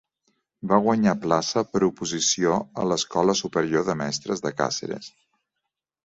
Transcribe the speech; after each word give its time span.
Va 0.69 0.77
guanyar 0.85 1.11
plaça 1.25 1.61
per 1.73 1.81
oposició 1.87 2.55
a 2.83 2.85
l'Escola 2.91 3.35
Superior 3.41 3.85
de 3.91 3.95
Mestres 3.99 4.41
de 4.47 4.53
Càceres. 4.63 5.11